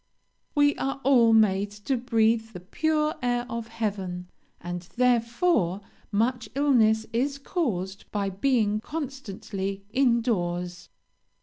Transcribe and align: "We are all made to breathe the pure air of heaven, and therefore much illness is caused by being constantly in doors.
"We 0.55 0.75
are 0.77 0.99
all 1.03 1.31
made 1.31 1.69
to 1.69 1.95
breathe 1.95 2.53
the 2.53 2.59
pure 2.59 3.13
air 3.21 3.45
of 3.47 3.67
heaven, 3.67 4.29
and 4.59 4.81
therefore 4.95 5.81
much 6.11 6.49
illness 6.55 7.05
is 7.13 7.37
caused 7.37 8.09
by 8.11 8.31
being 8.31 8.79
constantly 8.79 9.85
in 9.91 10.21
doors. 10.23 10.89